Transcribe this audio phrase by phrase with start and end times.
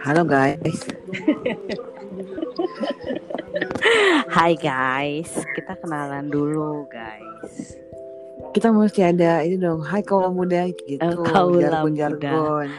[0.00, 0.80] Halo guys.
[4.32, 7.76] Hai guys, kita kenalan dulu guys.
[8.56, 9.84] Kita mesti ada ini dong.
[9.84, 11.04] Hai kaum muda gitu.
[11.04, 12.00] Eh, kaula jargon muda.
[12.00, 12.68] jargon.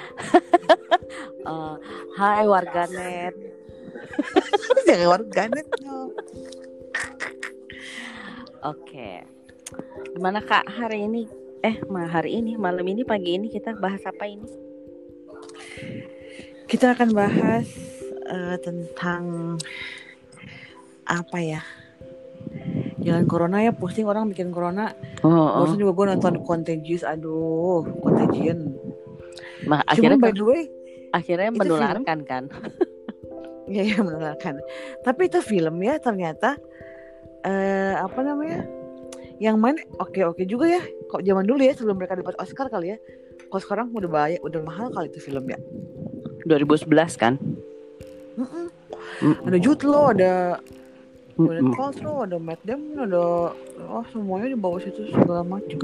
[1.42, 1.76] Eh,
[2.22, 3.34] hai warganet.
[4.86, 6.14] Jangan warganet dong.
[8.62, 9.26] Oke.
[10.14, 11.26] Gimana kak hari ini?
[11.66, 14.46] Eh, hari ini, malam ini, pagi ini kita bahas apa ini?
[16.72, 17.68] Kita akan bahas
[18.32, 19.56] eh, tentang
[21.04, 21.60] apa ya?
[23.04, 24.96] Jangan corona ya pusing orang bikin corona.
[25.20, 27.04] Oh, Barusan juga gue nonton Contagious.
[27.04, 28.72] Aduh, Contagion.
[29.68, 30.62] Ma- Cuman akhirnya by the way,
[31.12, 32.44] akhirnya menularkan kan?
[33.76, 34.64] ya ya menularkan.
[35.04, 36.56] Tapi itu film ya ternyata
[37.44, 38.64] eh apa namanya?
[39.42, 40.82] Yang main oke-oke juga ya.
[41.10, 42.98] Kok zaman dulu ya sebelum mereka dapat Oscar kali ya.
[43.50, 45.58] Kok sekarang udah bahaya, udah mahal kali itu film ya.
[46.44, 47.34] 2011 kan?
[48.36, 48.68] Mm-mm.
[49.22, 49.46] Mm-mm.
[49.46, 50.58] Ada Jude Law, ada
[51.36, 51.78] Gwyneth Mm-mm.
[51.78, 55.80] Paltrow, ada Matt Damon, ada oh semuanya di bawah situ segala macam.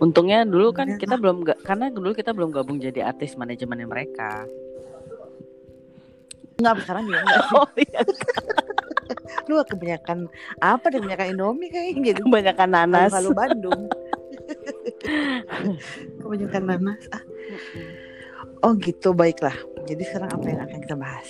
[0.00, 4.48] Untungnya dulu kan kita belum ga- karena dulu kita belum gabung jadi artis manajemennya mereka.
[6.56, 7.40] Enggak sekarang juga enggak.
[7.56, 8.00] Oh iya,
[9.48, 10.18] Lu kebanyakan
[10.62, 12.22] apa deh kebanyakan Indomie kayaknya gitu.
[12.24, 13.10] kebanyakan nanas.
[13.12, 13.90] Halo Bandung.
[16.22, 17.00] kebanyakan nanas.
[17.10, 17.22] Ah,
[18.62, 19.54] oh gitu baiklah.
[19.88, 21.28] Jadi sekarang apa yang akan kita bahas?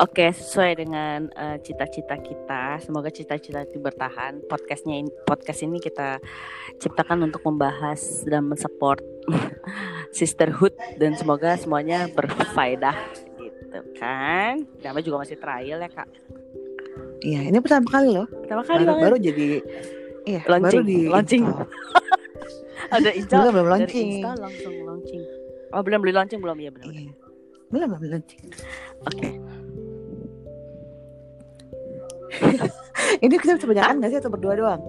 [0.00, 4.40] Oke, sesuai dengan eh, cita-cita kita, semoga cita-cita itu bertahan.
[4.48, 6.16] Podcastnya ini, podcast ini kita
[6.80, 9.04] ciptakan untuk membahas dan mensupport
[10.16, 12.96] sisterhood dan semoga semuanya berfaedah
[13.36, 14.64] gitu kan.
[14.80, 16.08] Nama juga masih trial ya kak.
[17.22, 18.26] Iya, ini pertama kali loh.
[18.26, 19.04] Pertama kali Baru, banget.
[19.04, 19.46] baru jadi
[20.24, 21.44] iya, Launching, baru di launching.
[22.96, 24.08] Ada install Belum, belum dari launching.
[24.10, 25.21] install langsung launching.
[25.72, 26.86] Oh belum beli launching belum ya belum.
[26.92, 27.12] Iya.
[27.72, 28.42] Belum, belum launching.
[29.08, 29.28] Oke.
[33.24, 34.82] Ini kita bisa banyakan nggak sih atau berdua doang?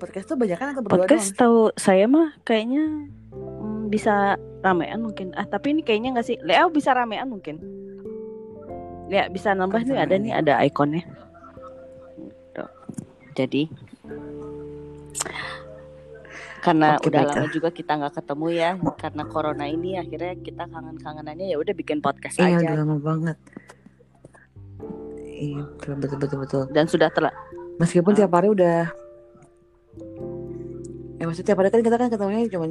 [0.00, 1.40] Podcast tuh banyakan atau berdua Podcast doang?
[1.40, 5.32] tahu saya mah kayaknya mm, bisa ramean mungkin.
[5.36, 6.36] Ah tapi ini kayaknya nggak sih.
[6.44, 7.60] Lea bisa ramean mungkin.
[9.08, 11.04] Lea bisa nambah nih ada nih ada ikonnya.
[13.34, 13.66] Jadi
[16.64, 17.36] karena Oke, udah baiklah.
[17.38, 22.00] lama juga kita nggak ketemu ya karena corona ini akhirnya kita kangen-kangenannya ya udah bikin
[22.00, 23.36] podcast Iya, aja udah lama banget.
[25.26, 26.62] Iya, betul betul betul betul.
[26.70, 27.34] dan sudah telah
[27.74, 28.18] Meskipun Ah.
[28.18, 28.86] tiap hari udah
[31.14, 32.66] Ya maksudnya tiap hari kan kita kan ketemunya cuma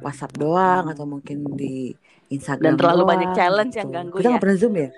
[0.00, 1.94] WhatsApp doang atau mungkin di
[2.28, 3.96] Instagram dan terlalu doang, banyak challenge yang gitu.
[3.96, 4.38] ganggu Kita ya.
[4.38, 4.90] pernah Zoom ya?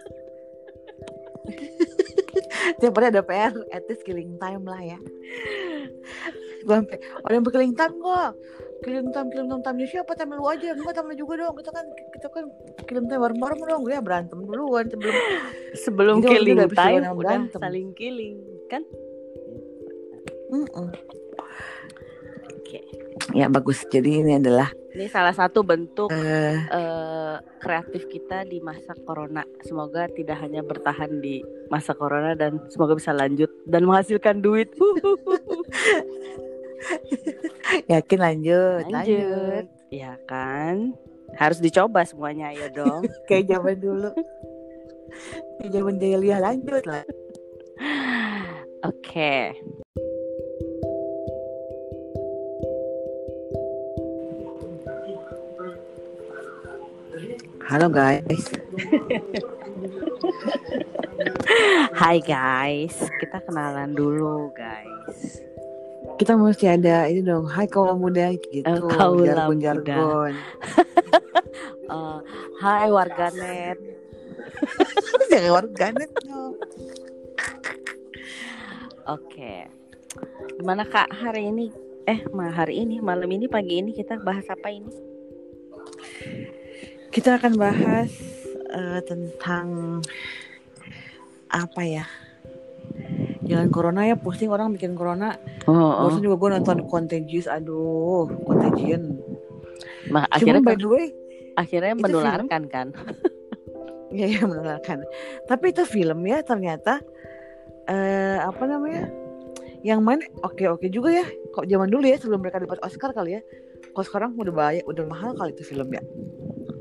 [2.78, 4.98] tiap hari ada PR at least killing time lah ya.
[6.64, 6.98] Gue sampai
[7.76, 8.32] kok.
[8.78, 10.14] Killing time, killing time, time siapa?
[10.14, 11.54] Time lu aja, enggak time lu juga dong.
[11.58, 12.44] Kita kan kita kan
[12.86, 13.82] killing time bareng-bareng dong.
[13.82, 15.14] Gue ya berantem duluan sebelum
[15.84, 18.38] Sebelum killing udah udah saling killing
[18.70, 18.82] kan?
[20.48, 20.88] Mm-mm.
[22.54, 22.80] Oke.
[23.34, 23.82] Ya bagus.
[23.90, 29.44] Jadi ini adalah Ini salah satu bentuk eh eh, kreatif kita di masa corona.
[29.62, 31.38] Semoga tidak hanya bertahan di
[31.70, 34.72] masa corona dan semoga bisa lanjut dan menghasilkan duit.
[37.88, 39.64] yakin lanjut, lanjut.
[39.88, 40.92] Ya kan?
[41.40, 43.08] Harus dicoba semuanya ya dong.
[43.28, 44.12] Kayak zaman dulu.
[45.58, 47.04] Kayak zaman jahiliyah lanjut lah.
[48.84, 49.56] Oke.
[57.68, 58.24] Halo guys.
[62.00, 65.44] Hai guys, kita kenalan dulu guys.
[66.18, 67.46] Kita mesti ada ini dong.
[67.46, 68.66] Hai kaum muda gitu.
[68.66, 70.32] Eh, kaula jargon jargon.
[71.86, 72.18] Eh,
[72.62, 73.78] hai warganet.
[75.30, 76.10] Jangan warganet.
[79.08, 79.70] Oke.
[80.58, 81.70] Gimana Kak hari ini?
[82.08, 84.90] Eh, hari ini, malam ini, pagi ini kita bahas apa ini?
[87.12, 88.10] Kita akan bahas
[88.72, 90.00] eh, tentang
[91.48, 92.04] apa ya?
[93.48, 95.40] Jangan corona ya pusing orang bikin corona.
[95.64, 97.48] Oh, Barusan juga gue nonton Contagious.
[97.48, 99.16] Aduh, Contagion.
[100.08, 101.06] Cuman akhirnya by the way,
[101.56, 102.88] akhirnya menularkan kan?
[104.08, 105.04] Iya ya menularkan.
[105.44, 107.04] Tapi itu film ya ternyata
[107.84, 109.12] eh apa namanya?
[109.84, 111.28] Yang main oke-oke juga ya.
[111.52, 113.44] Kok zaman dulu ya sebelum mereka dapat Oscar kali ya.
[113.92, 116.00] Kok sekarang udah bahaya, udah mahal kali itu film ya.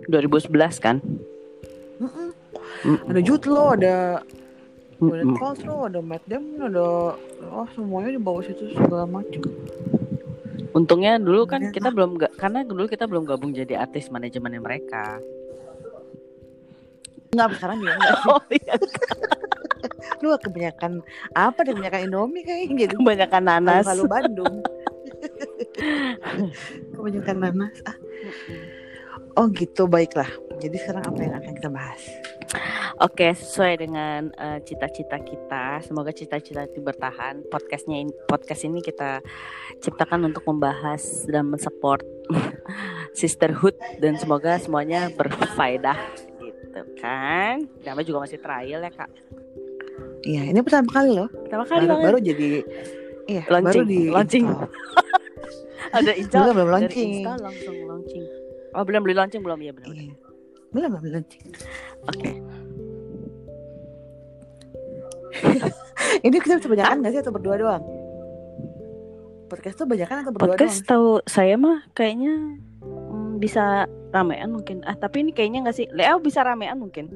[0.08, 1.04] 2011 kan?
[2.00, 2.32] Mm-mm.
[2.88, 3.10] Mm-mm.
[3.12, 4.24] Ada Jude Law, ada
[4.98, 5.38] Mm-mm.
[5.38, 7.14] Paltrow, ada Matt Damon, ada
[7.54, 9.46] oh semuanya di bawah situ segala macam.
[10.74, 15.22] Untungnya dulu kan kita belum ga- karena dulu kita belum gabung jadi artis manajemennya mereka.
[17.30, 18.18] Enggak sekarang juga enggak.
[18.26, 18.74] Oh iya,
[20.26, 21.06] Lu kebanyakan
[21.38, 23.86] apa deh kebanyakan Indomie kayaknya jadi kebanyakan nanas.
[23.86, 24.56] Halu Bandung.
[26.98, 27.76] kebanyakan nanas.
[27.86, 27.98] Ah,
[29.38, 30.30] oh gitu baiklah.
[30.58, 32.02] Jadi sekarang apa yang akan kita bahas?
[32.98, 37.46] Oke, sesuai dengan eh, cita-cita kita, semoga cita-cita itu bertahan.
[37.46, 39.22] Podcastnya ini, podcast ini kita
[39.80, 42.02] ciptakan untuk membahas dan mensupport
[43.20, 45.98] sisterhood dan semoga semuanya berfaedah
[46.42, 47.70] gitu kan.
[47.86, 49.10] Namanya juga masih trial ya kak.
[50.26, 51.30] Iya, ini pertama kali loh.
[51.30, 52.06] Pertama kali Baru, banget.
[52.10, 52.50] baru jadi
[53.30, 54.46] iya, Launching, baru di launching.
[55.88, 57.10] ada install Belum, launching.
[57.22, 58.24] install langsung launching.
[58.74, 59.94] Oh belum beli launching belum ya benar.
[59.94, 60.14] Iya.
[60.76, 61.24] Belum, belum.
[62.12, 62.32] Oke.
[66.26, 67.84] Ini kita bisa banyakan nggak sih atau berdua doang?
[69.48, 70.90] Podcast tuh banyakan atau berdua Podcast doang?
[70.92, 74.84] tahu saya mah kayaknya mm, bisa ramean mungkin.
[74.84, 75.88] Ah tapi ini kayaknya nggak sih.
[75.94, 77.08] Lea bisa ramean mungkin.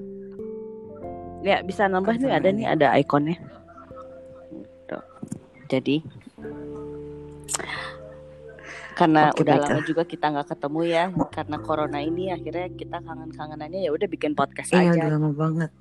[1.42, 3.36] Lea bisa nambah nih ada nih ada ikonnya.
[4.88, 5.04] Tuh.
[5.68, 6.04] Jadi
[9.02, 9.70] karena Oke, udah baiklah.
[9.72, 14.32] lama juga kita nggak ketemu ya karena corona ini akhirnya kita kangen-kangenannya ya udah bikin
[14.32, 15.72] podcast Iya, aja udah lama banget.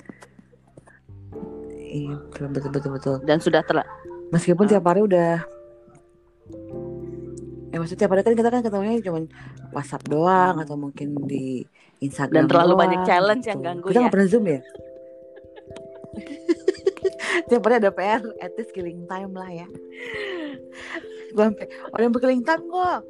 [1.83, 3.85] Iya, betul, betul, betul, dan sudah telah
[4.31, 4.71] Meskipun Ah.
[4.71, 5.43] tiap hari udah
[7.69, 9.21] Ya maksudnya tiap hari kan kita kan ketemunya cuma
[9.71, 11.63] WhatsApp doang atau mungkin di
[12.01, 13.67] Instagram Dan terlalu doang, banyak challenge yang gitu.
[13.69, 14.01] ganggu Kita ya.
[14.01, 14.61] nggak pernah Zoom ya?
[17.49, 19.67] tiap hari ada PR at least killing time lah ya.
[21.31, 21.67] Gue sampai
[22.03, 23.01] yang killing time kok.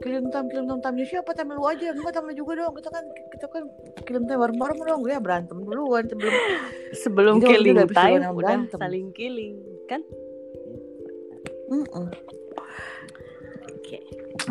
[0.00, 1.30] Killing time, killing time, time siapa?
[1.36, 2.72] Time lu aja, enggak lu juga dong.
[2.76, 3.04] Kita kan
[3.36, 3.64] kita kan
[4.08, 5.00] killing time bareng-bareng dong.
[5.08, 6.32] Ya berantem duluan sebelum
[7.04, 8.78] sebelum itu killing udah time udah berantem.
[8.80, 10.00] saling killing kan?
[11.70, 12.06] Mm-mm.
[13.70, 13.98] Oke.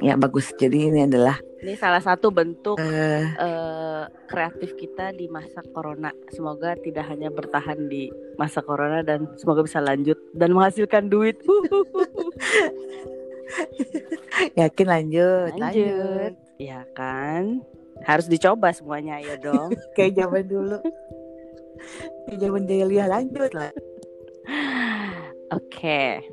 [0.05, 0.53] Ya bagus.
[0.57, 6.07] Jadi ini adalah Ini salah satu bentuk eh eh, kreatif kita di masa corona.
[6.31, 8.07] Semoga tidak hanya bertahan di
[8.39, 11.35] masa corona dan semoga bisa lanjut dan menghasilkan duit.
[14.59, 16.33] yakin lanjut, lanjut.
[16.59, 17.63] Ya kan?
[18.03, 19.75] Harus dicoba semuanya ya dong.
[19.95, 20.79] Kayak zaman dulu.
[22.27, 23.71] Kayak zaman jahiliyah lanjut lah.
[25.51, 26.23] Oke.